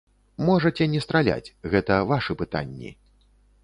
[0.47, 2.99] Можаце не страляць, гэта вашы пытанні.